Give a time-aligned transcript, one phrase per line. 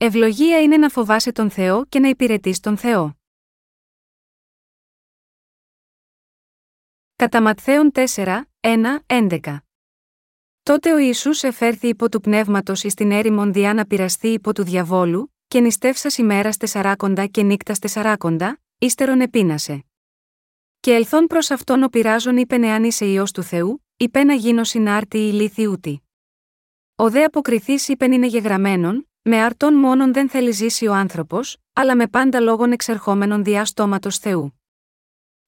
[0.00, 3.16] Ευλογία είναι να φοβάσαι τον Θεό και να υπηρετείς τον Θεό.
[7.16, 9.58] Κατά Ματθαίον 4, 1, 11.
[10.62, 14.64] Τότε ο Ισού εφέρθη υπό του πνεύματος εις την έρημον διά να πειραστεί υπό του
[14.64, 19.84] διαβόλου, και νηστεύσας ημέρας τεσσαράκοντα και νύκτας τεσσαράκοντα, ύστερον επίνασε.
[20.80, 24.64] Και ελθόν προς αυτόν ο πειράζων είπε εάν είσαι ιό του Θεού, είπε να γίνω
[24.64, 25.66] συνάρτη η λύθη
[26.96, 31.96] Ο δε αποκριθής είπεν είναι γεγραμμένον, με αρτών μόνον δεν θέλει ζήσει ο άνθρωπος, αλλά
[31.96, 34.60] με πάντα λόγων εξερχόμενων διά στόματος Θεού.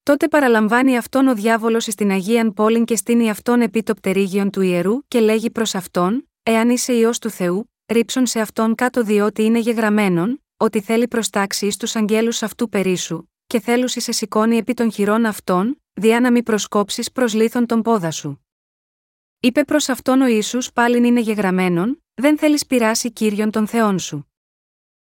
[0.03, 4.61] Τότε παραλαμβάνει αυτόν ο διάβολος στην Αγίαν Πόλην και στείνει αυτόν επί το πτερίγιον του
[4.61, 9.43] ιερού και λέγει προς αυτόν, Εάν είσαι ιό του Θεού, ρίψον σε αυτόν κάτω διότι
[9.43, 14.75] είναι γεγραμμένον, ότι θέλει προστάξει εις τους αγγέλους αυτού περίσου, και θέλουσι σε σηκώνει επί
[14.75, 18.45] των χειρών αυτών, διά να μη προσκόψεις προς λίθον τον πόδα σου.
[19.41, 24.33] Είπε προς αυτόν ο Ιησούς πάλιν είναι γεγραμμένον, δεν θέλεις πειράσει κύριον των Θεών σου.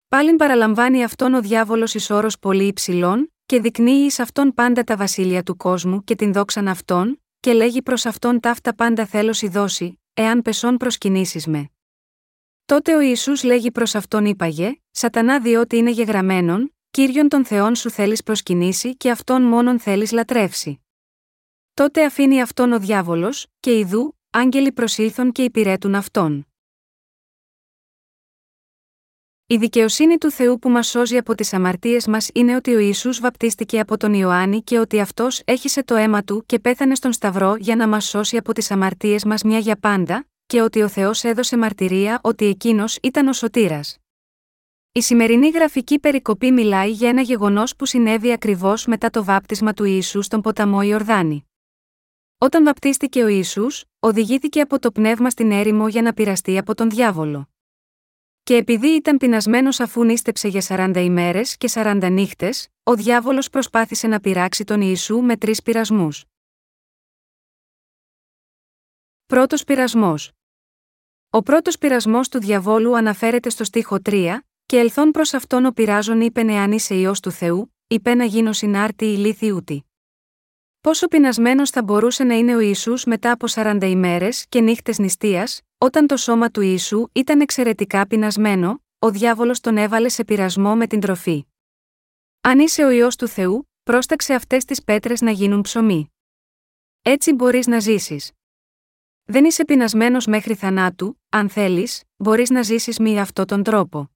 [0.07, 4.95] Πάλιν παραλαμβάνει αυτόν ο διάβολος εις όρος πολύ υψηλών, και δεικνύει εις αυτόν πάντα τα
[4.95, 9.99] βασίλεια του κόσμου και την δόξαν αυτόν, και λέγει προς αυτόν ταύτα πάντα θέλω δώσει,
[10.13, 11.69] εάν πεσόν προσκυνήσεις με.
[12.65, 17.89] Τότε ο Ιησούς λέγει προς αυτόν είπαγε, Σατανά διότι είναι γεγραμμένον, κύριον των Θεών σου
[17.89, 20.81] θέλεις προσκυνήσει και αυτόν μόνον θέλεις λατρεύσει.
[21.73, 26.46] Τότε αφήνει αυτόν ο διάβολος, και ιδού, άγγελοι προσήλθον και υπηρέτουν αυτόν.
[29.49, 33.13] Η δικαιοσύνη του Θεού που μας σώζει από τις αμαρτίες μας είναι ότι ο Ισού
[33.13, 37.55] βαπτίστηκε από τον Ιωάννη και ότι αυτός έχισε το αίμα του και πέθανε στον Σταυρό
[37.55, 41.23] για να μας σώσει από τις αμαρτίες μας μια για πάντα, και ότι ο Θεός
[41.23, 43.97] έδωσε μαρτυρία ότι εκείνος ήταν ο σωτήρας.
[44.91, 49.83] Η σημερινή γραφική περικοπή μιλάει για ένα γεγονός που συνέβη ακριβώς μετά το βάπτισμα του
[49.83, 51.45] Ιησού στον ποταμό Ιορδάνη.
[52.37, 56.89] Όταν βαπτίστηκε ο Ιησούς, οδηγήθηκε από το πνεύμα στην έρημο για να πειραστεί από τον
[56.89, 57.49] διάβολο.
[58.47, 64.07] Και επειδή ήταν πεινασμένος αφού νίστεψε για 40 ημέρες και 40 νύχτες, ο διάβολος προσπάθησε
[64.07, 66.23] να πειράξει τον Ιησού με τρεις πειρασμούς.
[69.25, 70.31] Πρώτος πειρασμός.
[71.29, 76.21] Ο πρώτος πειρασμός του διαβόλου αναφέρεται στο στίχο 3, και ελθόν προς αυτόν ο πειράζων
[76.21, 79.85] είπε εάν είσαι ιό του Θεού, είπε να γίνω συνάρτη ηλίθιούτη.
[80.81, 85.61] Πόσο πεινασμένος θα μπορούσε να είναι ο Ιησούς μετά από 40 ημέρες και νύχτες νηστείας,
[85.77, 90.87] όταν το σώμα του Ιησού ήταν εξαιρετικά πεινασμένο, ο διάβολος τον έβαλε σε πειρασμό με
[90.87, 91.45] την τροφή.
[92.41, 96.11] Αν είσαι ο ιό του Θεού, πρόσταξε αυτές τις πέτρες να γίνουν ψωμί.
[97.01, 98.31] Έτσι μπορείς να ζήσεις.
[99.23, 104.09] Δεν είσαι πεινασμένος μέχρι θανάτου, αν θέλεις, μπορείς να ζήσεις με αυτόν τον τρόπο.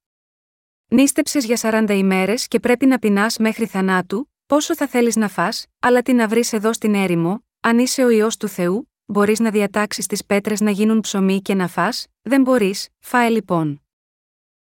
[0.88, 5.66] Νίστεψες για 40 ημέρες και πρέπει να πεινάς μέχρι θανάτου, πόσο θα θέλεις να φας,
[5.78, 9.50] αλλά τι να βρεις εδώ στην έρημο, αν είσαι ο ιό του Θεού, μπορείς να
[9.50, 13.82] διατάξεις τις πέτρες να γίνουν ψωμί και να φας, δεν μπορείς, φάε λοιπόν.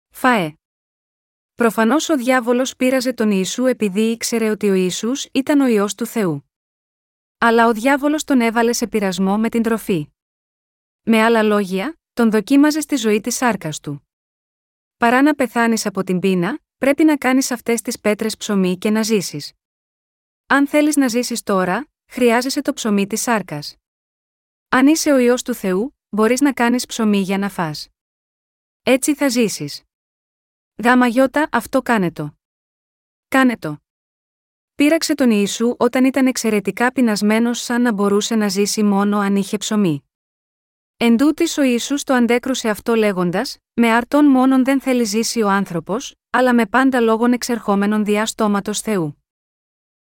[0.09, 0.53] Φάε.
[1.55, 6.05] Προφανώς ο διάβολος πείραζε τον Ιησού επειδή ήξερε ότι ο Ισού ήταν ο ιό του
[6.05, 6.51] Θεού.
[7.37, 10.07] Αλλά ο διάβολος τον έβαλε σε πειρασμό με την τροφή.
[11.01, 14.07] Με άλλα λόγια, τον δοκίμαζε στη ζωή της σάρκας του.
[14.97, 19.03] Παρά να πεθάνεις από την πείνα, πρέπει να κάνεις αυτές τις πέτρες ψωμί και να
[19.03, 19.53] ζήσεις.
[20.47, 23.75] Αν θέλεις να ζήσεις τώρα, χρειάζεσαι το ψωμί της σάρκας.
[24.69, 27.87] Αν είσαι ο ιό του Θεού, μπορείς να κάνεις ψωμί για να φας.
[28.83, 29.83] Έτσι θα ζήσεις.
[30.83, 32.37] Γάμα γιώτα, αυτό κάνε το.
[33.27, 33.77] Κάνε το.
[34.75, 39.57] Πήραξε τον Ιησού όταν ήταν εξαιρετικά πεινασμένος σαν να μπορούσε να ζήσει μόνο αν είχε
[39.57, 40.03] ψωμί.
[40.97, 45.49] Εν τούτης ο Ιησούς το αντέκρουσε αυτό λέγοντας: Με αρτών μόνον δεν θέλει ζήσει ο
[45.49, 49.23] άνθρωπος, αλλά με πάντα λόγων εξερχόμενων διά στόματος Θεού.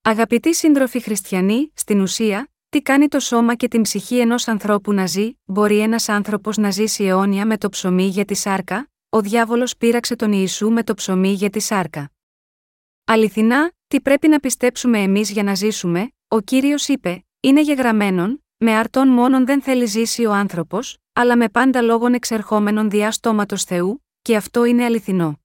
[0.01, 5.05] Αγαπητοί σύντροφοι χριστιανοί, στην ουσία, τι κάνει το σώμα και την ψυχή ενός ανθρώπου να
[5.05, 9.77] ζει, μπορεί ένας άνθρωπος να ζήσει αιώνια με το ψωμί για τη σάρκα, ο διάβολος
[9.77, 12.11] πείραξε τον Ιησού με το ψωμί για τη σάρκα.
[13.05, 18.71] Αληθινά, τι πρέπει να πιστέψουμε εμείς για να ζήσουμε, ο κύριος είπε: Είναι γεγραμμένον, με
[18.71, 24.05] αρτών μόνον δεν θέλει ζήσει ο άνθρωπος, αλλά με πάντα λόγων εξερχόμενων διά στόματος Θεού,
[24.21, 25.39] και αυτό είναι αληθινό.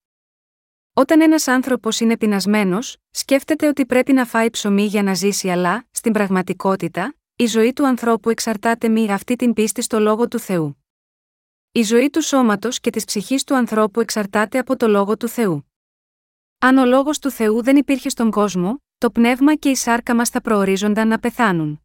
[0.98, 5.86] Όταν ένας άνθρωπος είναι πεινασμένος, σκέφτεται ότι πρέπει να φάει ψωμί για να ζήσει, αλλά,
[5.90, 10.84] στην πραγματικότητα, η ζωή του ανθρώπου εξαρτάται με αυτή την πίστη στο λόγο του Θεού.
[11.72, 15.72] Η ζωή του σώματος και της ψυχής του ανθρώπου εξαρτάται από το λόγο του Θεού.
[16.58, 20.28] Αν ο λόγος του Θεού δεν υπήρχε στον κόσμο, το πνεύμα και η σάρκα μας
[20.28, 21.80] θα προορίζονταν να πεθάνουν.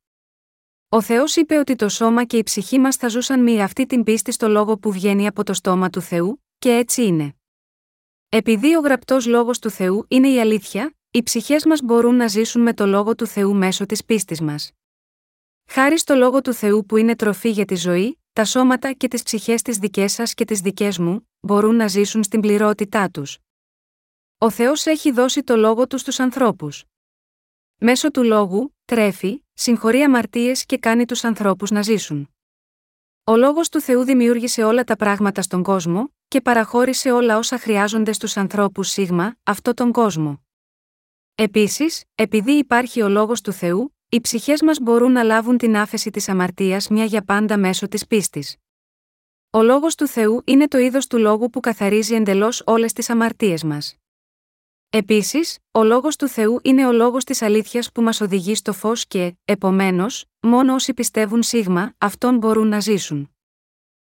[0.89, 4.03] Ο Θεός είπε ότι το σώμα και η ψυχή μας θα ζούσαν με αυτή την
[4.03, 7.35] πίστη στο λόγο που βγαίνει από το στόμα του Θεού, και έτσι είναι.
[8.29, 12.61] Επειδή ο γραπτός λόγος του Θεού είναι η αλήθεια, οι ψυχές μας μπορούν να ζήσουν
[12.61, 14.71] με το λόγο του Θεού μέσω της πίστης μας.
[15.65, 19.23] Χάρη στο λόγο του Θεού που είναι τροφή για τη ζωή, τα σώματα και τις
[19.23, 23.37] ψυχές της δικές σας και τις δικές μου, μπορούν να ζήσουν στην πληρότητά τους.
[24.37, 26.83] Ο Θεός έχει δώσει το λόγο του στους ανθρώπους.
[27.77, 32.29] Μέσω του λόγου, τρέφει, συγχωρεί αμαρτίες και κάνει τους ανθρώπους να ζήσουν.
[33.23, 38.13] Ο λόγος του Θεού δημιούργησε όλα τα πράγματα στον κόσμο, και παραχώρησε όλα όσα χρειάζονται
[38.13, 40.45] στους ανθρώπους σίγμα, αυτό τον κόσμο.
[41.35, 46.09] Επίσης, επειδή υπάρχει ο λόγος του Θεού, οι ψυχές μας μπορούν να λάβουν την άφεση
[46.09, 48.57] της αμαρτίας μια για πάντα μέσω της πίστης.
[49.49, 53.63] Ο λόγος του Θεού είναι το είδος του λόγου που καθαρίζει εντελώς όλες τις αμαρτίες
[53.63, 53.95] μας.
[54.89, 59.07] Επίσης, ο λόγος του Θεού είναι ο λόγος της αλήθειας που μας οδηγεί στο φως
[59.07, 63.35] και, επομένως, μόνο όσοι πιστεύουν σίγμα, αυτόν μπορούν να ζήσουν.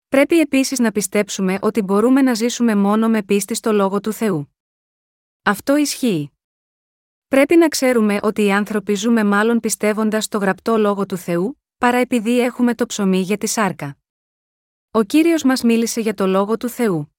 [0.10, 4.56] Πρέπει επίσης να πιστέψουμε ότι μπορούμε να ζήσουμε μόνο με πίστη στο λόγο του Θεού.
[5.44, 6.33] Αυτό ισχύει.
[7.34, 11.98] Πρέπει να ξέρουμε ότι οι άνθρωποι ζούμε μάλλον πιστεύοντας το γραπτό λόγο του Θεού, παρά
[11.98, 13.98] επειδή έχουμε το ψωμί για τη σάρκα.
[14.92, 17.16] Ο κύριος μας μίλησε για το λόγο του Θεού.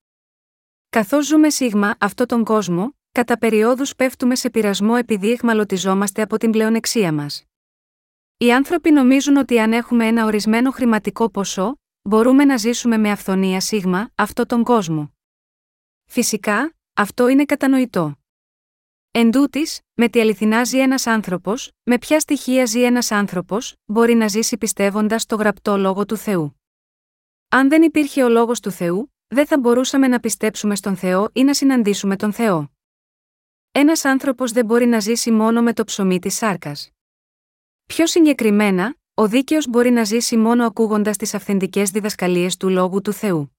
[0.89, 6.51] Καθώς ζούμε σίγμα αυτόν τον κόσμο, κατά περιόδους πέφτουμε σε πειρασμό επειδή εχμαλωτιζόμαστε από την
[6.51, 7.45] πλεονεξία μας.
[8.37, 13.61] Οι άνθρωποι νομίζουν ότι αν έχουμε ένα ορισμένο χρηματικό ποσό, μπορούμε να ζήσουμε με αυθονία
[13.61, 15.15] σίγμα αυτόν τον κόσμο.
[16.05, 18.19] Φυσικά, αυτό είναι κατανοητό.
[19.17, 24.15] Εν τούτης, με τι αληθινά ζει ένας άνθρωπος, με ποια στοιχεία ζει ένας άνθρωπος, μπορεί
[24.15, 26.61] να ζήσει πιστεύοντας το γραπτό λόγο του Θεού.
[27.49, 31.45] Αν δεν υπήρχε ο λόγος του Θεού, δεν θα μπορούσαμε να πιστέψουμε στον Θεό ή
[31.45, 32.73] να συναντήσουμε τον Θεό.
[33.73, 36.91] Ένας άνθρωπος δεν μπορεί να ζήσει μόνο με το ψωμί της σάρκας.
[37.87, 43.13] Πιο συγκεκριμένα, ο δίκαιος μπορεί να ζήσει μόνο ακούγοντας τις αυθεντικές διδασκαλίες του λόγου του
[43.13, 43.54] Θεού.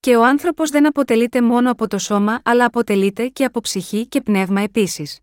[0.00, 4.20] Και ο άνθρωπος δεν αποτελείται μόνο από το σώμα, αλλά αποτελείται και από ψυχή και
[4.20, 5.20] πνεύμα επίσης.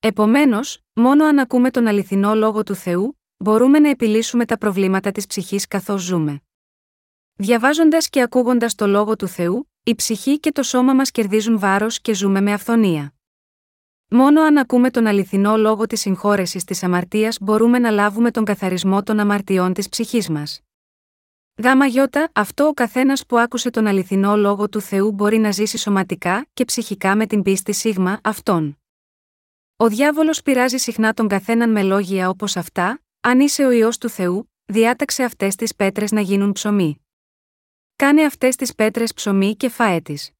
[0.00, 5.26] Επομένως, μόνο αν ακούμε τον αληθινό λόγο του Θεού, μπορούμε να επιλύσουμε τα προβλήματα της
[5.26, 6.40] ψυχής καθώς ζούμε.
[7.34, 12.00] Διαβάζοντας και ακούγοντας το λόγο του Θεού, η ψυχή και το σώμα μας κερδίζουν βάρος
[12.00, 13.14] και ζούμε με αυθονία.
[14.08, 19.02] Μόνο αν ακούμε τον αληθινό λόγο της συγχώρεσης της αμαρτίας μπορούμε να λάβουμε τον καθαρισμό
[19.02, 20.60] των αμαρτιών της ψυχής μας.
[21.62, 25.78] Γάμα γιώτα, αυτό ο καθένας που άκουσε τον αληθινό λόγο του Θεού μπορεί να ζήσει
[25.78, 28.78] σωματικά και ψυχικά με την πίστη σίγμα αυτόν.
[29.76, 34.08] Ο διάβολος πειράζει συχνά τον καθέναν με λόγια όπως αυτά, αν είσαι ο ιό του
[34.08, 37.06] Θεού, διάταξε αυτές τις πέτρες να γίνουν ψωμί.
[37.96, 40.30] Κάνε αυτές τις πέτρες ψωμί και φάε τις.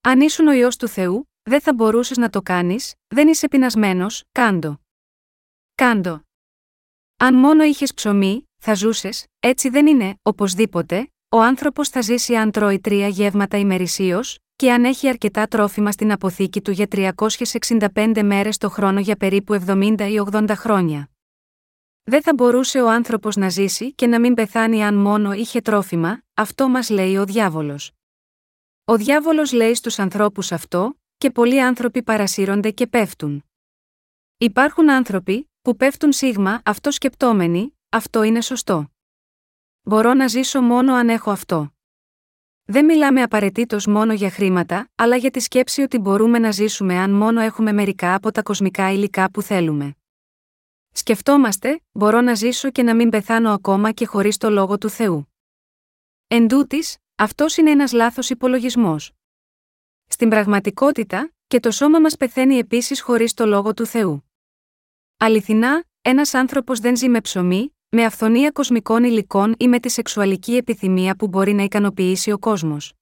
[0.00, 4.24] Αν ήσουν ο ιό του Θεού, δεν θα μπορούσες να το κάνεις, δεν είσαι πεινασμένος,
[4.32, 4.80] κάντο.
[5.74, 6.22] Κάντο.
[7.22, 12.50] Αν μόνο είχες ψωμί, θα ζούσες, έτσι δεν είναι, οπωσδήποτε, ο άνθρωπος θα ζήσει αν
[12.50, 18.58] τρώει τρία γεύματα ημερησίως, και αν έχει αρκετά τρόφιμα στην αποθήκη του για 365 μέρες
[18.58, 21.10] το χρόνο για περίπου 70 ή 80 χρόνια.
[22.02, 26.22] Δεν θα μπορούσε ο άνθρωπος να ζήσει και να μην πεθάνει αν μόνο είχε τρόφιμα,
[26.34, 27.92] αυτό μας λέει ο διάβολος.
[28.84, 33.44] Ο διάβολος λέει στους ανθρώπους αυτό, και πολλοί άνθρωποι παρασύρονται και πέφτουν.
[34.38, 38.90] Υπάρχουν άνθρωποι που πέφτουν σίγμα αυτό σκεπτόμενοι, αυτό είναι σωστό.
[39.82, 41.72] Μπορώ να ζήσω μόνο αν έχω αυτό.
[42.64, 47.10] Δεν μιλάμε απαραίτητος μόνο για χρήματα, αλλά για τη σκέψη ότι μπορούμε να ζήσουμε αν
[47.10, 49.96] μόνο έχουμε μερικά από τα κοσμικά υλικά που θέλουμε.
[50.92, 55.34] Σκεφτόμαστε, μπορώ να ζήσω και να μην πεθάνω ακόμα και χωρίς το λόγο του Θεού.
[56.26, 59.12] Εν τούτης, αυτός είναι ένας λάθος υπολογισμός.
[60.06, 64.29] Στην πραγματικότητα, και το σώμα μας πεθαίνει επίσης χωρίς το λόγο του Θεού.
[65.22, 70.56] Αληθινά, ένας άνθρωπος δεν ζει με ψωμί, με αυθονία κοσμικών υλικών ή με τη σεξουαλική
[70.56, 72.92] επιθυμία που μπορεί να ικανοποιήσει ο κόσμος.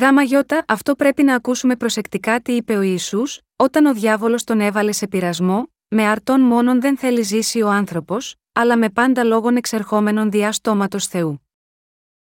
[0.00, 4.60] Γάμα γιώτα, αυτό πρέπει να ακούσουμε προσεκτικά τι είπε ο Ιησούς, όταν ο διάβολος τον
[4.60, 9.56] έβαλε σε πειρασμό, με αρτών μόνον δεν θέλει ζήσει ο άνθρωπος, αλλά με πάντα λόγων
[9.56, 11.46] εξερχόμενων διά στόματος Θεού.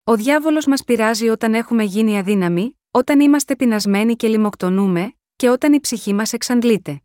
[0.05, 5.73] Ο διάβολος μας πειράζει όταν έχουμε γίνει αδύναμοι, όταν είμαστε πεινασμένοι και λιμοκτονούμε, και όταν
[5.73, 6.99] η ψυχή μας εξαντλείται.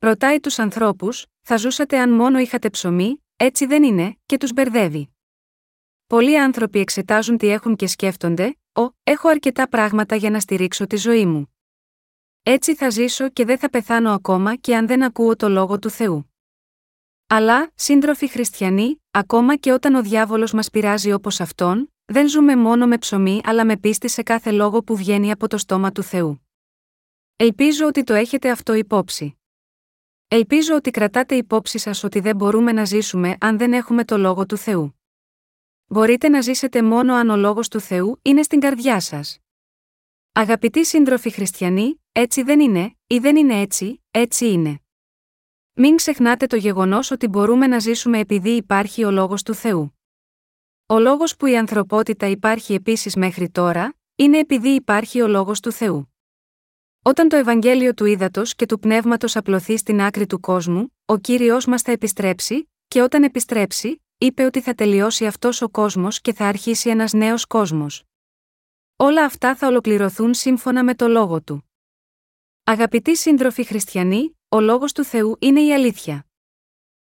[0.00, 5.10] Ρωτάει τους ανθρώπους, θα ζούσατε αν μόνο είχατε ψωμί, έτσι δεν είναι, και τους μπερδεύει.
[6.06, 10.96] Πολλοί άνθρωποι εξετάζουν τι έχουν και σκέφτονται, Ω, έχω αρκετά πράγματα για να στηρίξω τη
[10.96, 11.54] ζωή μου.
[12.42, 15.90] Έτσι θα ζήσω και δεν θα πεθάνω ακόμα και αν δεν ακούω το λόγο του
[15.90, 16.32] Θεού.
[17.26, 22.86] Αλλά, σύντροφοι χριστιανοί, ακόμα και όταν ο διάβολος μας πειράζει όπως αυτόν, δεν ζούμε μόνο
[22.86, 26.48] με ψωμί αλλά με πίστη σε κάθε λόγο που βγαίνει από το στόμα του Θεού.
[27.36, 29.37] Ελπίζω ότι το έχετε αυτό υπόψη.
[30.30, 34.46] Ελπίζω ότι κρατάτε υπόψη σας ότι δεν μπορούμε να ζήσουμε αν δεν έχουμε το Λόγο
[34.46, 35.00] του Θεού.
[35.86, 39.38] Μπορείτε να ζήσετε μόνο αν ο Λόγος του Θεού είναι στην καρδιά σας.
[40.32, 44.80] Αγαπητοί σύντροφοι χριστιανοί, έτσι δεν είναι, ή δεν είναι έτσι, έτσι είναι.
[45.72, 49.98] Μην ξεχνάτε το γεγονός ότι μπορούμε να ζήσουμε επειδή υπάρχει ο Λόγος του Θεού.
[50.86, 55.72] Ο λόγος που η ανθρωπότητα υπάρχει επίσης μέχρι τώρα, είναι επειδή υπάρχει ο λόγος του
[55.72, 56.07] Θεού.
[57.08, 61.66] Όταν το Ευαγγέλιο του Ήδατος και του Πνεύματος απλωθεί στην άκρη του κόσμου, ο κύριος
[61.66, 66.46] μας θα επιστρέψει, και όταν επιστρέψει, είπε ότι θα τελειώσει αυτός ο κόσμος και θα
[66.46, 68.04] αρχίσει ένας νέος κόσμος.
[68.96, 71.70] Όλα αυτά θα ολοκληρωθούν σύμφωνα με το λόγο του.
[72.64, 76.26] Αγαπητοί σύντροφοι χριστιανοί, ο λόγος του Θεού είναι η αλήθεια.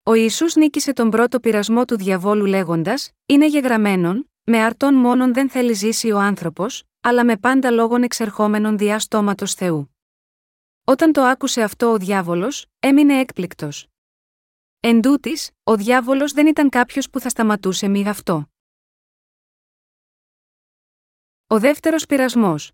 [0.04, 5.50] Ο Ισού νίκησε τον πρώτο πειρασμό του διαβόλου λέγοντας: Είναι γεγραμμένον, με αρτών μόνον δεν
[5.50, 9.96] θέλει ζήσει ο άνθρωπος, αλλά με πάντα λόγων εξερχόμενων διά στόματος Θεού.
[10.84, 13.88] Όταν το άκουσε αυτό ο διάβολος, έμεινε έκπληκτος.
[14.80, 18.50] Εν τούτης, ο διάβολος δεν ήταν κάποιος που θα σταματούσε μη αυτό.
[21.48, 22.72] Ο δεύτερος πειρασμός.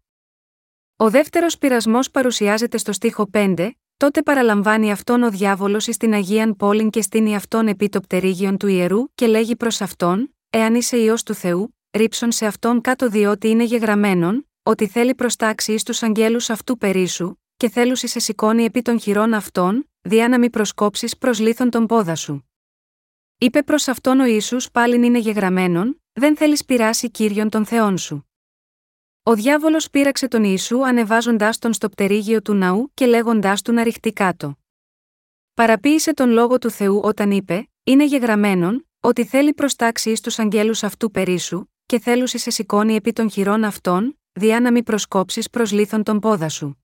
[0.96, 6.56] Ο δεύτερος πειρασμός παρουσιάζεται στο στίχο 5, τότε παραλαμβάνει αυτόν ο διάβολος εις την Αγίαν
[6.56, 10.98] Πόλην και στείνει αυτόν επί το πτερίγιον του ιερού και λέγει προς αυτόν, Εάν είσαι
[10.98, 16.04] ιό του Θεού, ρίψον σε αυτόν κάτω διότι είναι γεγραμμένον, ότι θέλει προστάξει ει τους
[16.04, 21.18] αγγέλους αυτού περίσου, και θέλουσι σε σηκώνει επί των χειρών αυτών, διά να μη προσκόψεις
[21.18, 22.50] προς λίθον τον πόδα σου.
[23.38, 28.30] Είπε προς αυτόν ο Ιησούς πάλιν είναι γεγραμμένον, δεν θέλεις πειράσει κύριον των Θεών σου.
[29.24, 33.84] Ο διάβολος πείραξε τον Ιησού ανεβάζοντάς τον στο πτερίγιο του ναού και λέγοντάς του να
[33.84, 34.58] ρηχτεί κάτω.
[35.54, 40.84] Παραποίησε τον λόγο του Θεού όταν είπε: Είναι γεγραμμένον, ότι θέλει προστάξει ει τους αγγέλους
[40.84, 45.72] αυτού περίσου, και θέλουσι σε σηκώνει επί των χειρών αυτών, διά να μη προσκόψεις προς
[45.72, 46.84] λίθον τον πόδα σου.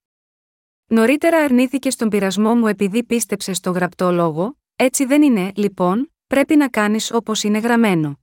[0.86, 6.56] Νωρίτερα αρνήθηκε στον πειρασμό μου επειδή πίστεψε στο γραπτό λόγο, έτσι δεν είναι, λοιπόν, πρέπει
[6.56, 8.20] να κάνεις όπως είναι γραμμένο.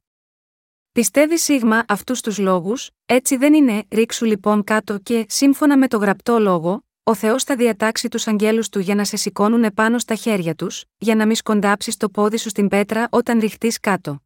[0.93, 5.97] Πιστεύει σίγμα αυτούς τους λόγους, έτσι δεν είναι, ρίξου λοιπόν κάτω και, σύμφωνα με το
[5.97, 10.15] γραπτό λόγο, ο Θεός θα διατάξει τους αγγέλους του για να σε σηκώνουν επάνω στα
[10.15, 14.23] χέρια τους, για να μη σκοντάψεις το πόδι σου στην πέτρα όταν ρηχτεί κάτω.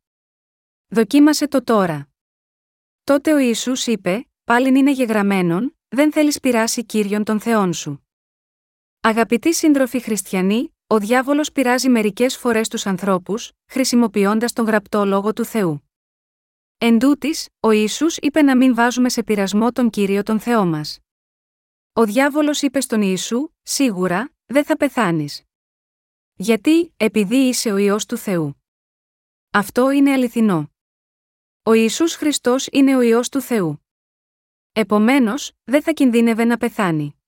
[0.89, 2.09] Δοκίμασε το τώρα.
[3.07, 8.07] Τότε ο Ιησούς είπε: Πάλιν είναι γεγραμμένον, δεν θέλεις πειράσει κύριον των Θεών σου.
[9.01, 15.45] Αγαπητοί σύντροφοι χριστιανοί, ο διάβολος πειράζει μερικές φορές τους ανθρώπους, χρησιμοποιώντας τον γραπτό λόγο του
[15.45, 15.91] Θεού.
[16.79, 20.99] Εν τούτης, ο Ιησούς είπε να μην βάζουμε σε πειρασμό τον κύριο τον Θεό μας.
[21.93, 25.43] Ο διάβολος είπε στον Ιησού: Σίγουρα, δεν θα πεθάνεις.
[26.35, 28.63] Γιατί, επειδή είσαι ο ιό του Θεού.
[29.51, 30.71] Αυτό είναι αληθινό.
[31.69, 33.87] Ο Ιησούς Χριστός είναι ο Υιός του Θεού.
[34.73, 37.23] Επομένως, δεν θα κινδύνευε να πεθάνει.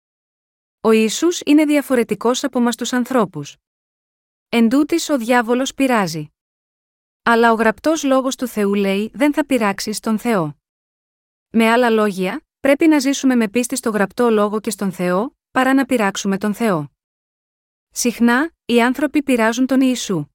[0.81, 3.57] Ο Ιησούς είναι διαφορετικός από μας τους ανθρώπους.
[4.49, 6.29] Εν τούτης ο διάβολος πειράζει.
[7.23, 10.57] Αλλά ο γραπτός λόγος του Θεού λέει δεν θα πειράξει τον Θεό.
[11.49, 15.75] Με άλλα λόγια, πρέπει να ζήσουμε με πίστη στο γραπτό λόγο και στον Θεό, παρά
[15.75, 16.91] να πειράξουμε τον Θεό.
[17.91, 20.27] Συχνά, οι άνθρωποι πειράζουν τον Ιησού.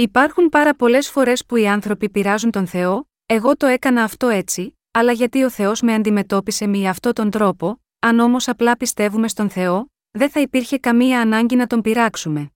[0.00, 4.78] Υπάρχουν πάρα πολλές φορές που οι άνθρωποι πειράζουν τον Θεό, εγώ το έκανα αυτό έτσι,
[4.90, 9.50] αλλά γιατί ο Θεός με αντιμετώπισε με αυτόν τον τρόπο, αν όμως απλά πιστεύουμε στον
[9.50, 12.50] Θεό, δεν θα υπήρχε καμία ανάγκη να τον πειράξουμε.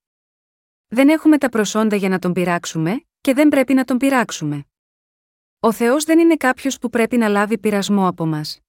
[0.86, 4.64] Δεν έχουμε τα προσόντα για να τον πειράξουμε, και δεν πρέπει να τον πειράξουμε.
[5.60, 8.60] Ο Θεός δεν είναι κάποιος που πρέπει να λάβει πειρασμό από μας.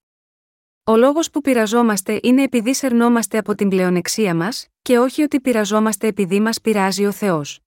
[0.84, 6.08] Ο λόγος που πειραζόμαστε είναι επειδή σερνόμαστε από την πλεονεξία μας, και όχι ότι πειραζόμαστε
[6.08, 7.64] επειδή μας πειράζει ο Θεός.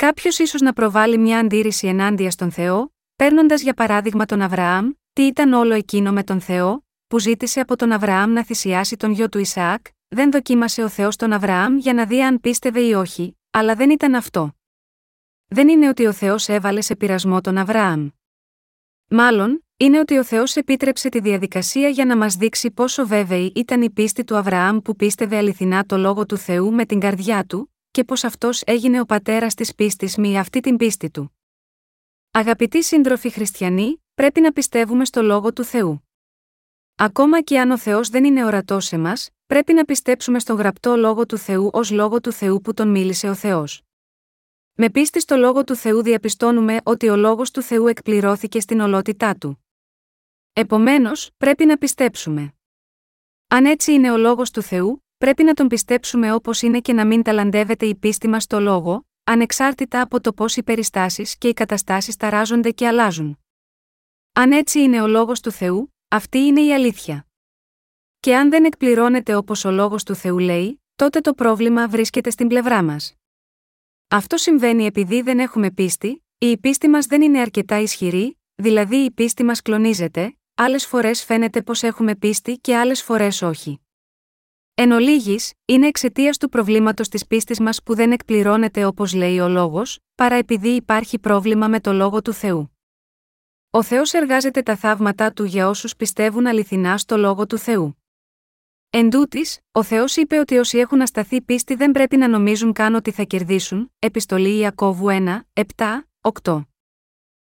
[0.00, 5.22] Κάποιος ίσως να προβάλλει μια αντίρρηση ενάντια στον Θεό, παίρνοντας για παράδειγμα τον Αβραάμ, τι
[5.22, 9.28] ήταν όλο εκείνο με τον Θεό, που ζήτησε από τον Αβραάμ να θυσιάσει τον γιο
[9.28, 13.38] του Ισαάκ, δεν δοκίμασε ο Θεός τον Αβραάμ για να δει αν πίστευε ή όχι,
[13.50, 14.52] αλλά δεν ήταν αυτό.
[15.46, 18.08] Δεν είναι ότι ο Θεός έβαλε σε πειρασμό τον Αβραάμ.
[19.08, 23.82] Μάλλον, είναι ότι ο Θεός επίτρεψε τη διαδικασία για να μας δείξει πόσο βέβαιη ήταν
[23.82, 27.74] η πίστη του Αβραάμ που πίστευε αληθινά το λόγο του Θεού με την καρδιά του,
[27.90, 31.36] και πως αυτός έγινε ο πατέρας της πίστης με αυτή την πίστη του.
[32.30, 36.08] Αγαπητοί σύντροφοι χριστιανοί, πρέπει να πιστεύουμε στο λόγο του Θεού.
[36.96, 40.96] Ακόμα και αν ο Θεός δεν είναι ορατός σε μας, πρέπει να πιστέψουμε στον γραπτό
[40.96, 43.82] λόγο του Θεού ως λόγο του Θεού που τον μίλησε ο Θεός.
[44.74, 49.36] Με πίστη στο λόγο του Θεού διαπιστώνουμε ότι ο λόγος του Θεού εκπληρώθηκε στην ολότητά
[49.36, 49.64] του.
[50.52, 52.54] Επομένως, πρέπει να πιστέψουμε.
[53.48, 57.06] Αν έτσι είναι ο λόγος του Θεού, πρέπει να τον πιστέψουμε όπως είναι και να
[57.06, 61.52] μην ταλαντεύεται η πίστη μας στο λόγο, ανεξάρτητα από το πώς οι περιστάσεις και οι
[61.52, 63.38] καταστάσεις ταράζονται και αλλάζουν.
[64.32, 67.26] Αν έτσι είναι ο λόγος του Θεού, αυτή είναι η αλήθεια.
[68.20, 72.48] Και αν δεν εκπληρώνεται όπως ο λόγος του Θεού λέει, τότε το πρόβλημα βρίσκεται στην
[72.48, 73.14] πλευρά μας.
[74.08, 79.10] Αυτό συμβαίνει επειδή δεν έχουμε πίστη, η πίστη μας δεν είναι αρκετά ισχυρή, δηλαδή η
[79.10, 83.80] πίστη μας κλονίζεται, άλλες φορές φαίνεται πως έχουμε πίστη και άλλες φορές όχι.
[84.82, 89.48] Εν ολίγης, είναι εξαιτίας του προβλήματος της πίστης μας που δεν εκπληρώνεται όπως λέει ο
[89.48, 92.78] λόγος, παρά επειδή υπάρχει πρόβλημα με το λόγο του Θεού.
[93.70, 98.02] Ο Θεός εργάζεται τα θαύματά του για όσους πιστεύουν αληθινά στο λόγο του Θεού.
[98.90, 102.94] Εν τούτης, ο Θεός είπε ότι όσοι έχουν ασταθεί πίστη δεν πρέπει να νομίζουν καν
[102.94, 103.92] ότι θα κερδίσουν.
[103.98, 105.64] Επιστολή Ιακώβου 1, 7,
[106.42, 106.64] 8.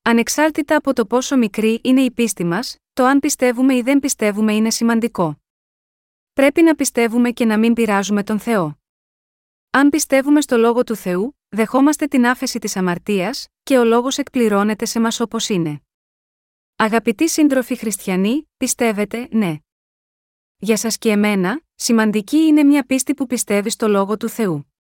[0.03, 4.55] Ανεξάρτητα από το πόσο μικρή είναι η πίστη μας, το αν πιστεύουμε ή δεν πιστεύουμε
[4.55, 5.40] είναι σημαντικό.
[6.33, 8.79] Πρέπει να πιστεύουμε και να μην πειράζουμε τον Θεό.
[9.71, 14.85] Αν πιστεύουμε στο λόγο του Θεού, δεχόμαστε την άφεση της αμαρτίας, και ο λόγος εκπληρώνεται
[14.85, 15.83] σε μας όπως είναι.
[16.77, 19.57] Αγαπητοί σύντροφοι χριστιανοί, πιστεύετε, ναι.
[20.57, 24.75] Για σας και εμένα, σημαντική είναι μια πίστη που πιστεύεις στο Λόγο του Θεού.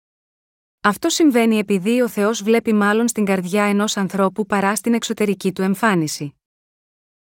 [0.80, 5.62] Αυτό συμβαίνει επειδή ο Θεός βλέπει μάλλον στην καρδιά ενός ανθρώπου παρά στην εξωτερική του
[5.62, 6.34] εμφάνιση.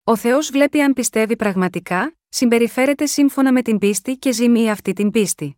[0.05, 5.11] Ο Θεός βλέπει αν πιστεύει πραγματικά, συμπεριφέρεται σύμφωνα με την πίστη και ζημεί αυτή την
[5.11, 5.57] πίστη.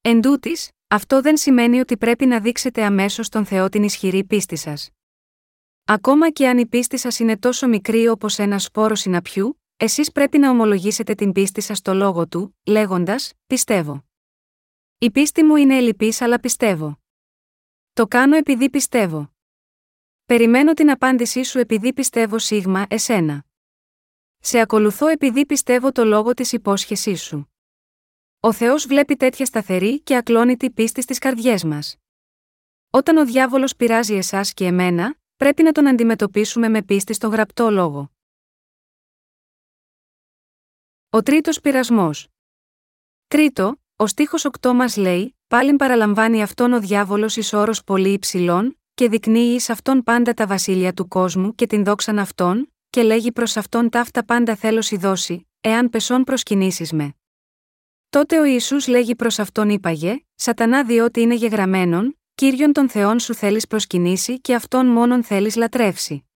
[0.00, 4.56] Εν τούτης, αυτό δεν σημαίνει ότι πρέπει να δείξετε αμέσως στον Θεό την ισχυρή πίστη
[4.56, 4.90] σας.
[5.84, 10.38] Ακόμα και αν η πίστη σας είναι τόσο μικρή όπως ένα σπόρο συναπιού, εσείς πρέπει
[10.38, 14.04] να ομολογήσετε την πίστη σας στο λόγο του, λέγοντας: Πιστεύω.
[14.98, 17.00] Η πίστη μου είναι ελλειπής, αλλά πιστεύω.
[17.92, 19.34] Το κάνω επειδή πιστεύω.
[20.26, 23.44] Περιμένω την απάντησή σου επειδή πιστεύω σίγμα εσένα.
[24.38, 27.50] Σε ακολουθώ επειδή πιστεύω το λόγο της υπόσχεσής σου.
[28.40, 31.96] Ο Θεός βλέπει τέτοια σταθερή και ακλόνητη πίστη στις καρδιές μας.
[32.90, 37.70] Όταν ο διάβολος πειράζει εσάς και εμένα, πρέπει να τον αντιμετωπίσουμε με πίστη στον γραπτό
[37.70, 38.10] λόγο.
[41.10, 42.28] Ο τρίτος πειρασμός.
[43.26, 48.78] Τρίτο, ο στίχος 8 μας λέει: Πάλιν παραλαμβάνει αυτόν ο διάβολος εις όρος πολύ υψηλών,
[48.94, 53.32] και δεικνύει εις αυτόν πάντα τα βασίλεια του κόσμου και την δόξαν αυτόν, και λέγει
[53.32, 57.14] προς αυτόν ταύτα πάντα θέλω δώσει, εάν πεσόν προσκυνήσεις με.
[58.10, 63.34] Τότε ο Ιησούς λέγει προς αυτόν είπαγε, Σατανά διότι είναι γεγραμμένον, κύριον των Θεών σου
[63.34, 66.30] θέλεις προσκυνήσει και αυτόν μόνον θέλεις λατρεύσει.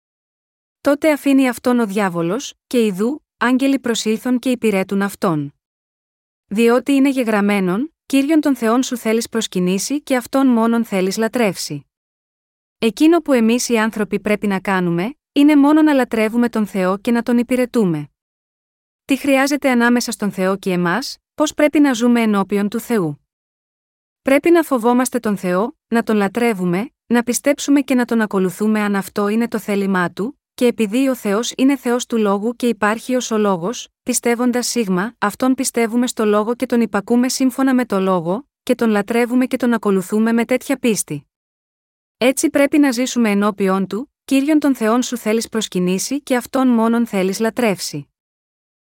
[0.81, 5.53] Τότε αφήνει αυτόν ο διάβολος, και ιδού, άγγελοι προσήλθον και υπηρέτουν αυτόν.
[6.47, 11.85] Διότι είναι γεγραμμένον, κύριον των Θεών σου θέλεις προσκυνήσει και αυτόν μόνον θέλεις λατρεύσει.
[12.79, 17.11] Εκείνο που εμείς οι άνθρωποι πρέπει να κάνουμε, είναι μόνο να λατρεύουμε τον Θεό και
[17.11, 18.09] να τον υπηρετούμε.
[19.05, 23.19] Τι χρειάζεται ανάμεσα στον Θεό και εμάς, πώς πρέπει να ζούμε ενώπιον του Θεού;
[24.21, 28.95] Πρέπει να φοβόμαστε τον Θεό, να τον λατρεύουμε, να πιστέψουμε και να τον ακολουθούμε αν
[28.95, 33.15] αυτό είναι το θέλημά του, και επειδή ο Θεός είναι Θεός του λόγου και υπάρχει
[33.15, 37.99] ως ο λόγος, πιστεύοντας σίγμα, αυτόν πιστεύουμε στο λόγο και τον υπακούμε σύμφωνα με το
[37.99, 41.27] λόγο, και τον λατρεύουμε και τον ακολουθούμε με τέτοια πίστη.
[42.17, 47.07] Έτσι πρέπει να ζήσουμε ενώπιον του, κύριον των Θεών σου θέλεις προσκυνήσει και αυτόν μόνον
[47.07, 48.07] θέλεις λατρεύσει.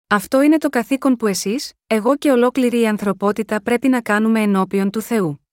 [0.07, 4.89] Αυτό είναι το καθήκον που εσείς, εγώ και ολόκληρη η ανθρωπότητα πρέπει να κάνουμε ενώπιον
[4.89, 5.45] του Θεού.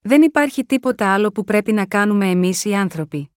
[0.00, 3.30] Δεν υπάρχει τίποτα άλλο που πρέπει να κάνουμε εμείς οι άνθρωποι.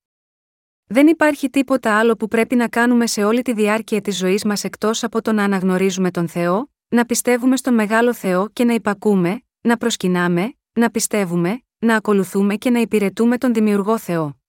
[0.87, 4.63] Δεν υπάρχει τίποτα άλλο που πρέπει να κάνουμε σε όλη τη διάρκεια της ζωής μας
[4.63, 9.41] εκτός από το να αναγνωρίζουμε τον Θεό, να πιστεύουμε στον μεγάλο Θεό και να υπακούμε,
[9.61, 14.39] να προσκυνάμε, να πιστεύουμε, να ακολουθούμε και να υπηρετούμε τον Δημιουργό Θεό.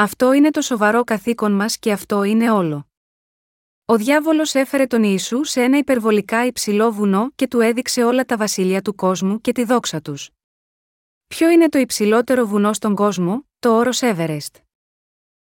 [0.00, 2.88] Αυτό είναι το σοβαρό καθήκον μας και αυτό είναι όλο.
[3.84, 8.36] Ο διάβολος έφερε τον Ιησού σε ένα υπερβολικά υψηλό βουνό και του έδειξε όλα τα
[8.36, 10.30] βασίλεια του κόσμου και τη δόξα τους.
[11.26, 14.60] Ποιο είναι το υψηλότερο βουνό στον κόσμο, το όρος Everest.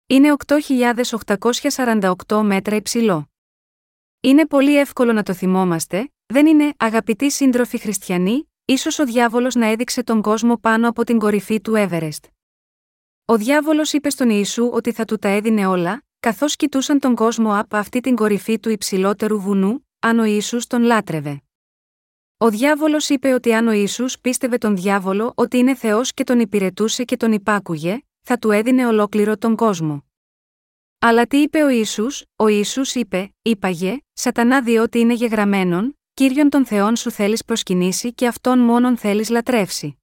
[0.08, 3.30] Είναι 8.848 μέτρα υψηλό.
[4.20, 9.66] Είναι πολύ εύκολο να το θυμόμαστε, δεν είναι, αγαπητοί σύντροφοι χριστιανοί, ίσως ο διάβολος να
[9.66, 12.39] έδειξε τον κόσμο πάνω από την κορυφή του Everest.
[13.30, 17.60] Ο διάβολος είπε στον Ιησού ότι θα του τα έδινε όλα, καθώς κοιτούσαν τον κόσμο
[17.60, 21.42] από αυτή την κορυφή του υψηλότερου βουνού, αν ο Ιησούς τον λάτρευε.
[22.38, 26.40] Ο διάβολος είπε ότι αν ο Ιησούς πίστευε τον διάβολο ότι είναι Θεός και τον
[26.40, 30.06] υπηρετούσε και τον υπάκουγε, θα του έδινε ολόκληρο τον κόσμο.
[31.00, 36.66] Αλλά τι είπε ο Ιησούς, ο Ιησούς είπε, είπαγε, Σατανά διότι είναι γεγραμμένον, κύριον των
[36.66, 39.99] Θεών σου θέλεις προσκυνήσει και αυτόν μόνον θέλεις λατρεύσει.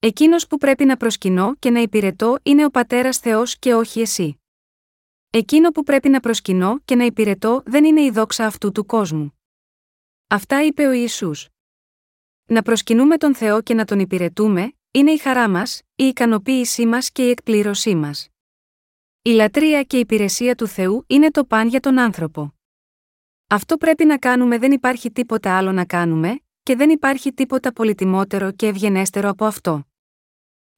[0.00, 4.40] Εκείνος που πρέπει να προσκυνώ και να υπηρετώ είναι ο Πατέρας Θεός και όχι εσύ.
[5.30, 9.38] Εκείνο που πρέπει να προσκυνώ και να υπηρετώ δεν είναι η δόξα αυτού του κόσμου.
[10.26, 11.48] Αυτά είπε ο Ιησούς.
[12.44, 17.10] Να προσκυνούμε τον Θεό και να τον υπηρετούμε, είναι η χαρά μας, η ικανοποίησή μας
[17.10, 18.28] και η εκπλήρωσή μας.
[19.22, 22.54] Η λατρεία και η υπηρεσία του Θεού είναι το παν για τον άνθρωπο.
[23.48, 28.52] Αυτό πρέπει να κάνουμε δεν υπάρχει τίποτα άλλο να κάνουμε, και δεν υπάρχει τίποτα πολυτιμότερο
[28.52, 29.86] και ευγενέστερο από αυτό.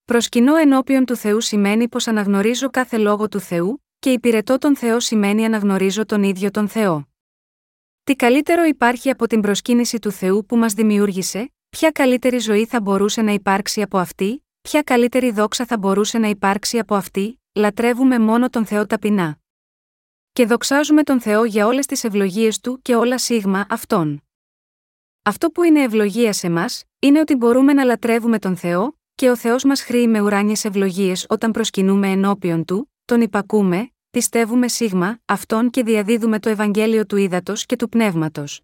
[0.04, 5.00] Προσκυνώ ενώπιον του Θεού σημαίνει πως αναγνωρίζω κάθε λόγο του Θεού, και υπηρετώ τον Θεό
[5.00, 7.08] σημαίνει αναγνωρίζω τον ίδιο τον Θεό.
[8.04, 12.80] Τι καλύτερο υπάρχει από την προσκύνηση του Θεού που μας δημιούργησε, Ποια καλύτερη ζωή θα
[12.80, 18.18] μπορούσε να υπάρξει από αυτή, ποια καλύτερη δόξα θα μπορούσε να υπάρξει από αυτή, λατρεύουμε
[18.18, 19.38] μόνο τον Θεό ταπεινά.
[20.32, 24.22] και δοξάζουμε τον Θεό για όλες τις ευλογίες του και όλα σίγμα αυτών.
[25.22, 29.36] Αυτό που είναι ευλογία σε μας, είναι ότι μπορούμε να λατρεύουμε τον Θεό, και ο
[29.36, 35.70] Θεός μας χρήει με ουράνιες ευλογίες όταν προσκυνούμε ενώπιον του, τον υπακούμε, πιστεύουμε σίγμα, αυτόν
[35.70, 38.60] και διαδίδουμε το Ευαγγέλιο του ύδατο και του πνεύματος.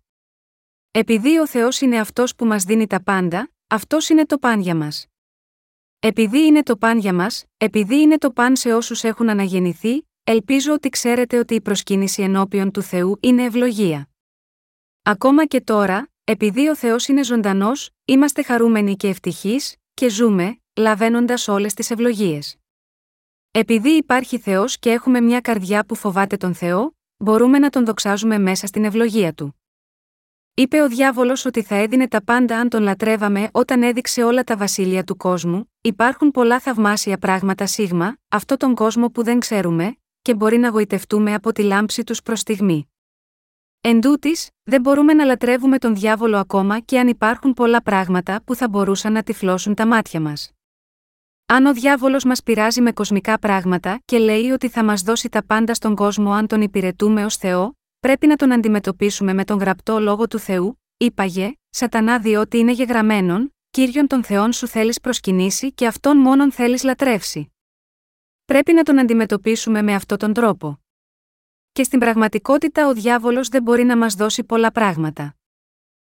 [0.90, 4.76] Επειδή ο Θεός είναι αυτός που μας δίνει τα πάντα, αυτός είναι το παν για
[4.76, 5.06] μας.
[5.98, 10.72] Επειδή είναι το παν για μας, επειδή είναι το παν σε όσους έχουν αναγεννηθεί, ελπίζω
[10.72, 14.08] ότι ξέρετε ότι η προσκύνηση ενώπιον του Θεού είναι ευλογία.
[15.02, 21.48] Ακόμα και τώρα, επειδή ο Θεός είναι ζωντανός, είμαστε χαρούμενοι και ευτυχείς, και ζούμε, λαβαίνοντας
[21.48, 22.56] όλες τις ευλογίες.
[23.50, 28.38] Επειδή υπάρχει Θεός και έχουμε μια καρδιά που φοβάται τον Θεό, μπορούμε να τον δοξάζουμε
[28.38, 29.60] μέσα στην ευλογία του.
[30.54, 34.56] Είπε ο διάβολος ότι θα έδινε τα πάντα αν τον λατρεύαμε όταν έδειξε όλα τα
[34.56, 40.34] βασίλεια του κόσμου, υπάρχουν πολλά θαυμάσια πράγματα σίγμα, αυτό τον κόσμο που δεν ξέρουμε, και
[40.34, 42.90] μπορεί να γοητευτούμε από τη λάμψη τους προς στιγμή.
[43.80, 48.54] Εν τούτης, δεν μπορούμε να λατρεύουμε τον διάβολο ακόμα και αν υπάρχουν πολλά πράγματα που
[48.54, 50.50] θα μπορούσαν να τυφλώσουν τα μάτια μας.
[51.46, 55.44] Αν ο διάβολος μας πειράζει με κοσμικά πράγματα και λέει ότι θα μας δώσει τα
[55.44, 60.00] πάντα στον κόσμο αν τον υπηρετούμε ως Θεό, πρέπει να τον αντιμετωπίσουμε με τον γραπτό
[60.00, 65.86] λόγο του Θεού, είπαγε, Σατανά διότι είναι γεγραμμένον, κύριον των Θεών σου θέλεις προσκυνήσει και
[65.86, 67.52] αυτόν μόνον θέλεις λατρεύσει.
[68.44, 70.80] Πρέπει να τον αντιμετωπίσουμε με αυτόν τον τρόπο.
[71.76, 75.36] Και στην πραγματικότητα ο διάβολος δεν μπορεί να μας δώσει πολλά πράγματα.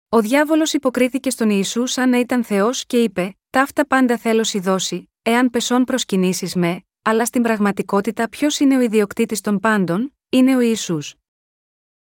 [0.09, 4.59] Ο διάβολος υποκρίθηκε στον Ιησού σαν να ήταν Θεός και είπε: Ταύτα πάντα θέλω σι
[4.59, 10.55] δώσει, εάν πεσόν προσκυνήσεις με, αλλά στην πραγματικότητα ποιος είναι ο ιδιοκτήτης των πάντων, είναι
[10.55, 11.15] ο Ιησούς.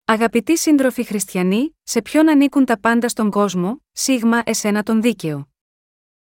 [0.05, 5.49] Αγαπητοί σύντροφοι χριστιανοί, σε ποιον ανήκουν τα πάντα στον κόσμο, σίγμα εσένα τον δίκαιο.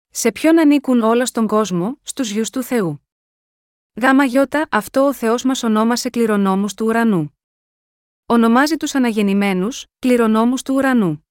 [0.09, 3.05] Σε ποιον ανήκουν όλα στον κόσμο, στους γιους του Θεού.
[3.95, 7.37] Γάμα γιώτα, αυτό ο Θεός μας ονόμασε κληρονόμους του ουρανού.
[8.25, 11.27] Ονομάζει τους αναγεννημένους, κληρονόμους του ουρανού.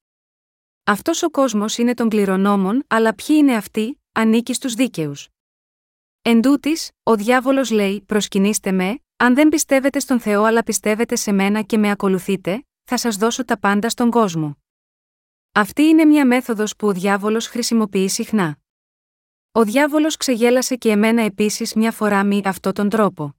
[0.85, 5.29] Αυτός ο κόσμος είναι των κληρονόμων, αλλά ποιοι είναι αυτοί, ανήκει στους δίκαιους.
[6.23, 11.33] Εν τούτης, ο διάβολος λέει: Προσκυνήστε με, αν δεν πιστεύετε στον Θεό αλλά πιστεύετε σε
[11.33, 14.57] μένα και με ακολουθείτε, θα σας δώσω τα πάντα στον κόσμο.
[15.53, 18.60] Αυτή είναι μια μέθοδος που ο διάβολος χρησιμοποιεί συχνά.
[19.53, 23.35] Ο διάβολος ξεγέλασε και εμένα επίσης μια φορά μη αυτόν τον τρόπο.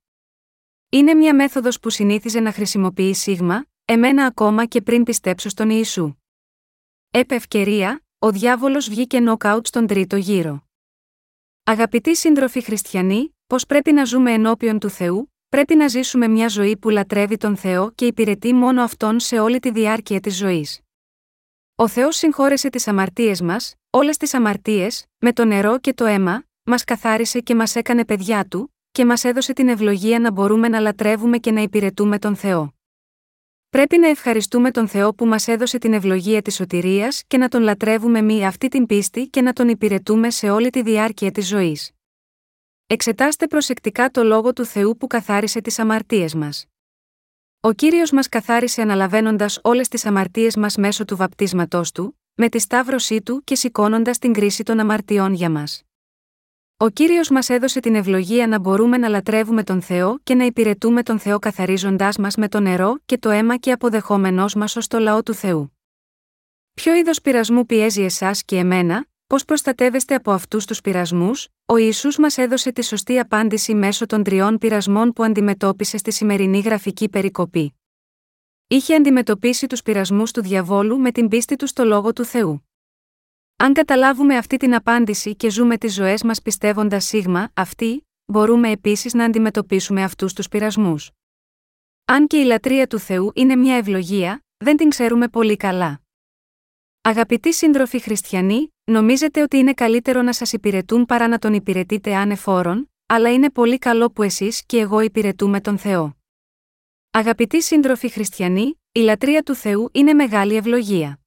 [0.90, 6.14] Είναι μια μέθοδος που συνήθιζε να χρησιμοποιεί σίγμα, εμένα ακόμα και πριν πιστέψω στον Ιησού.
[7.12, 10.64] Έπε ευκαιρία, ο διάβολος βγήκε νοκάουτ στον τρίτο γύρο.
[11.64, 16.78] Αγαπητοί σύντροφοι χριστιανοί, πώς πρέπει να ζούμε ενώπιον του Θεού, πρέπει να ζήσουμε μια ζωή
[16.78, 20.82] που λατρεύει τον Θεό και υπηρετεί μόνο αυτόν σε όλη τη διάρκεια της ζωής.
[21.76, 26.44] Ο Θεός συγχώρεσε τις αμαρτίες μας, όλες τις αμαρτίες, με το νερό και το αίμα,
[26.64, 30.80] μας καθάρισε και μας έκανε παιδιά του, και μας έδωσε την ευλογία να μπορούμε να
[30.80, 32.74] λατρεύουμε και να υπηρετούμε τον Θεό.
[33.70, 37.62] Πρέπει να ευχαριστούμε τον Θεό που μας έδωσε την ευλογία της σωτηρίας και να τον
[37.62, 41.92] λατρεύουμε μη αυτή την πίστη και να τον υπηρετούμε σε όλη τη διάρκεια της ζωής.
[42.88, 46.66] Εξετάστε προσεκτικά το λόγο του Θεού που καθάρισε τις αμαρτίες μας.
[47.60, 52.60] Ο κύριος μας καθάρισε αναλαβαίνοντας όλες τις αμαρτίες μας μέσω του βαπτίσματός του, με τη
[52.60, 55.84] σταύρωσή του και σηκώνοντας την κρίση των αμαρτιών για μας.
[56.78, 61.04] Ο κύριος μας έδωσε την ευλογία να μπορούμε να λατρεύουμε τον Θεό και να υπηρετούμε
[61.04, 65.00] τον Θεό καθαρίζοντάς μας με το νερό και το αίμα και αποδεχόμενός μας ως το
[65.00, 65.78] λαό του Θεού.
[66.74, 72.18] Ποιο είδος πειρασμού πιέζει εσάς και εμένα, πώς προστατεύεστε από αυτούς τους πειρασμούς, ο Ιησούς
[72.18, 77.81] μας έδωσε τη σωστή απάντηση μέσω των τριών πειρασμών που αντιμετώπισε στη σημερινή γραφική περικοπή.
[78.74, 82.70] Είχε αντιμετωπίσει τους πειρασμούς του διαβόλου με την πίστη του στο λόγο του Θεού.
[83.58, 89.14] Αν καταλάβουμε αυτή την απάντηση και ζούμε τις ζωές μας πιστεύοντας σίγμα, αυτή, μπορούμε επίσης
[89.14, 91.12] να αντιμετωπίσουμε αυτούς τους πειρασμούς.
[92.06, 96.02] Αν και η λατρεία του Θεού είναι μια ευλογία, δεν την ξέρουμε πολύ καλά.
[97.02, 102.92] Αγαπητοί σύντροφοι χριστιανοί, νομίζετε ότι είναι καλύτερο να σας υπηρετούν παρά να τον υπηρετείτε άνεφόρον,
[103.06, 106.21] αλλά είναι πολύ καλό που εσείς και εγώ υπηρετούμε τον Θεό.
[107.14, 111.20] Αγαπητοί σύντροφοι χριστιανοί, η λατρεία του Θεού είναι μεγάλη ευλογία.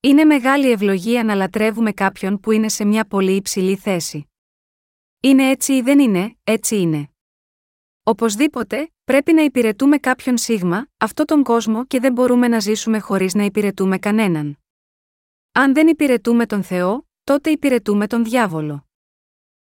[0.00, 4.30] Είναι μεγάλη ευλογία να λατρεύουμε κάποιον που είναι σε μια πολύ υψηλή θέση.
[5.22, 7.08] Είναι έτσι ή δεν είναι, έτσι είναι.
[8.02, 13.34] Οπωσδήποτε, πρέπει να υπηρετούμε κάποιον σίγμα, αυτό τον κόσμο και δεν μπορούμε να ζήσουμε χωρίς
[13.34, 14.58] να υπηρετούμε κανέναν.
[15.52, 18.86] Αν δεν υπηρετούμε τον Θεό, τότε υπηρετούμε τον διάβολο.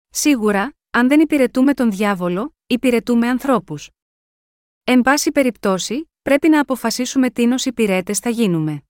[0.09, 3.90] Σίγουρα, αν δεν υπηρετούμε τον διάβολο, υπηρετούμε ανθρώπους.
[4.92, 8.83] Εν πάση περιπτώσει, πρέπει να αποφασίσουμε τι υπηρέτε θα γίνουμε.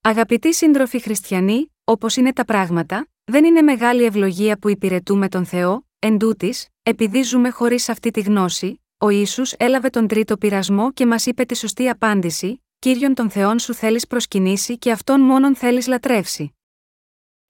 [0.00, 5.86] Αγαπητοί σύντροφοι χριστιανοί, όπως είναι τα πράγματα, δεν είναι μεγάλη ευλογία που υπηρετούμε τον Θεό,
[5.98, 11.06] εν τούτης, επειδή ζούμε χωρίς αυτή τη γνώση, ο Ιησούς έλαβε τον τρίτο πειρασμό και
[11.06, 15.86] μας είπε τη σωστή απάντηση: Κύριον των Θεών σου θέλεις προσκυνήσει και αυτόν μόνον θέλεις
[15.86, 16.54] λατρεύσει.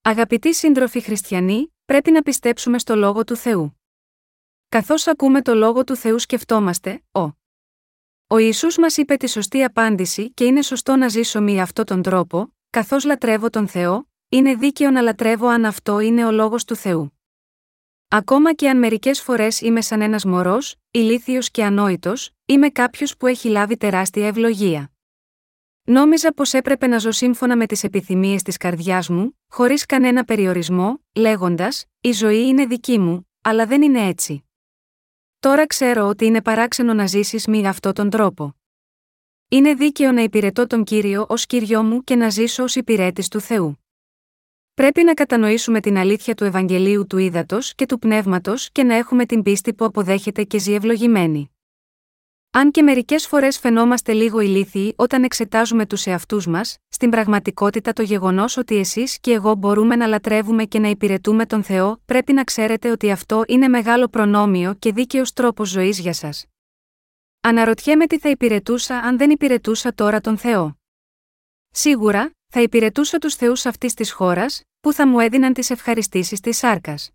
[0.03, 3.81] Αγαπητοί σύντροφοι χριστιανοί, πρέπει να πιστέψουμε στο λόγο του Θεού.
[4.68, 7.42] Καθώς ακούμε το λόγο του Θεού, σκεφτόμαστε, ο.
[8.26, 12.02] Ο Ισού μας είπε τη σωστή απάντηση και είναι σωστό να ζήσω με αυτόν τον
[12.02, 16.76] τρόπο, καθώς λατρεύω τον Θεό, είναι δίκαιο να λατρεύω αν αυτό είναι ο λόγος του
[16.76, 17.18] Θεού.
[18.08, 23.26] Ακόμα και αν μερικές φορές είμαι σαν ένας μωρός, ηλίθιος και ανόητος, είμαι κάποιος που
[23.26, 24.92] έχει λάβει τεράστια ευλογία.
[25.84, 31.00] Νόμιζα πως έπρεπε να ζω σύμφωνα με τις επιθυμίες της καρδιάς μου, χωρίς κανένα περιορισμό,
[31.14, 34.43] λέγοντας: Η ζωή είναι δική μου, αλλά δεν είναι έτσι.
[35.44, 38.57] Τώρα ξέρω ότι είναι παράξενο να ζήσεις με αυτόν τον τρόπο.
[39.48, 43.40] Είναι δίκαιο να υπηρετώ τον κύριο ως κύριο μου και να ζήσω ως υπηρέτης του
[43.40, 43.85] Θεού.
[44.74, 49.26] Πρέπει να κατανοήσουμε την αλήθεια του Ευαγγελίου του Ήδατος και του Πνεύματος και να έχουμε
[49.26, 51.54] την πίστη που αποδέχεται και ζει ευλογημένη.
[52.57, 58.03] Αν και μερικές φορές φαινόμαστε λίγο ηλίθιοι όταν εξετάζουμε τους εαυτούς μας, στην πραγματικότητα το
[58.03, 62.45] γεγονός ότι εσείς και εγώ μπορούμε να λατρεύουμε και να υπηρετούμε τον Θεό, πρέπει να
[62.45, 66.47] ξέρετε ότι αυτό είναι μεγάλο προνόμιο και δίκαιος τρόπος ζωής για σας.
[67.40, 70.79] Αναρωτιέμαι τι θα υπηρετούσα αν δεν υπηρετούσα τώρα τον Θεό.
[71.71, 76.57] Σίγουρα, θα υπηρετούσα τους Θεούς αυτής της χώρας, που θα μου έδιναν τις ευχαριστήσεις της
[76.57, 77.11] σάρκας.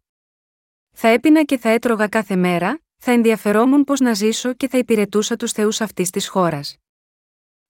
[0.96, 5.36] Θα έπινα και θα έτρωγα κάθε μέρα, θα ενδιαφερόμουν πώς να ζήσω και θα υπηρετούσα
[5.36, 6.78] τους Θεούς αυτής της χώρας.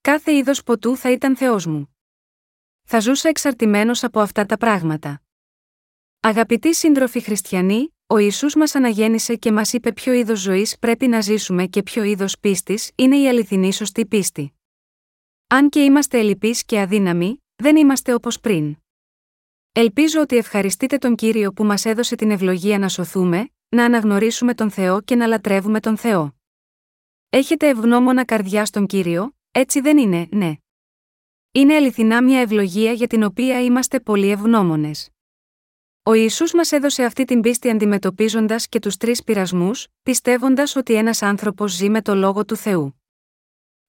[0.01, 1.95] Κάθε είδος ποτού θα ήταν Θεός μου.
[2.83, 5.21] Θα ζούσα εξαρτημένος από αυτά τα πράγματα.
[6.19, 11.21] Αγαπητοί σύντροφοι χριστιανοί, ο Ιησούς μας αναγέννησε και μας είπε ποιο είδος ζωής πρέπει να
[11.21, 14.53] ζήσουμε και ποιο είδος πίστης είναι η αληθινή σωστή πίστη.
[15.47, 18.75] Αν και είμαστε ελλειπείς και αδύναμοι, δεν είμαστε όπως πριν.
[19.71, 24.71] Ελπίζω ότι ευχαριστείτε τον Κύριο που μας έδωσε την ευλογία να σωθούμε, να αναγνωρίσουμε τον
[24.71, 26.35] Θεό και να λατρεύουμε τον Θεό.
[27.29, 30.53] Έχετε ευγνώμονα καρδιά στον Κύριο, έτσι δεν είναι, ναι.
[31.51, 35.09] Είναι αληθινά μια ευλογία για την οποία είμαστε πολύ ευγνώμονες.
[36.03, 41.21] Ο Ιησούς μας έδωσε αυτή την πίστη αντιμετωπίζοντας και τους τρεις πειρασμούς, πιστεύοντας ότι ένας
[41.21, 43.01] άνθρωπος ζει με το λόγο του Θεού.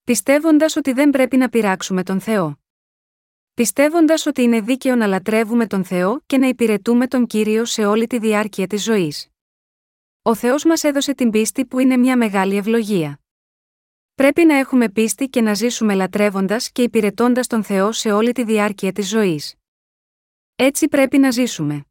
[0.05, 2.59] Πιστεύοντας ότι δεν πρέπει να πειράξουμε τον Θεό.
[3.55, 8.07] Πιστεύοντας ότι είναι δίκαιο να λατρεύουμε τον Θεό και να υπηρετούμε τον κύριο σε όλη
[8.07, 9.30] τη διάρκεια της ζωής.
[10.23, 13.21] Ο Θεός μας έδωσε την πίστη που είναι μια μεγάλη ευλογία.
[14.15, 18.45] Πρέπει να έχουμε πίστη και να ζήσουμε λατρεύοντας και υπηρετώντας τον Θεό σε όλη τη
[18.45, 19.55] διάρκεια της ζωής.
[20.57, 21.85] Έτσι πρέπει να ζήσουμε.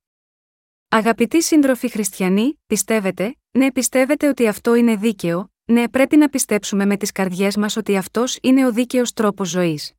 [0.89, 6.97] Αγαπητοί σύντροφοι χριστιανοί, πιστεύετε, ναι, πιστεύετε ότι αυτό είναι δίκαιο, ναι, πρέπει να πιστέψουμε με
[6.97, 9.93] τις καρδιές μας ότι αυτός είναι ο δίκαιος τρόπος ζωής.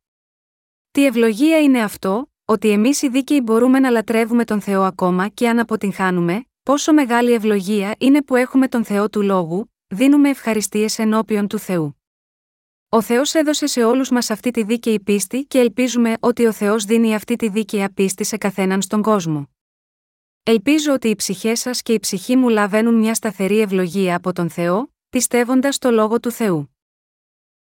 [0.91, 5.49] Τι ευλογία είναι αυτό, ότι εμείς οι δίκαιοι μπορούμε να λατρεύουμε τον Θεό ακόμα και
[5.49, 11.47] αν αποτυγχάνουμε, Πόσο μεγάλη ευλογία είναι που έχουμε τον Θεό του Λόγου, δίνουμε ευχαριστίες ενώπιον
[11.47, 12.01] του Θεού.
[12.89, 16.85] Ο Θεός έδωσε σε όλους μας αυτή τη δίκαιη πίστη και ελπίζουμε ότι ο Θεός
[16.85, 19.49] δίνει αυτή τη δίκαια πίστη σε καθέναν στον κόσμο.
[20.43, 24.49] Ελπίζω ότι οι ψυχές σας και η ψυχή μου λαβαίνουν μια σταθερή ευλογία από τον
[24.49, 26.70] Θεό, πιστεύοντας το λόγο του Θεού.